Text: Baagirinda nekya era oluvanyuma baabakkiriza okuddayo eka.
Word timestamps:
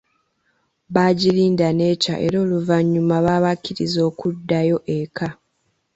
Baagirinda 0.93 1.67
nekya 1.77 2.15
era 2.25 2.37
oluvanyuma 2.45 3.15
baabakkiriza 3.25 3.99
okuddayo 4.09 4.77
eka. 4.99 5.27